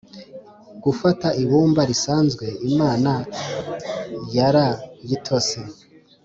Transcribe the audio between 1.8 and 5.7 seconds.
risanzwe, imana yarayitose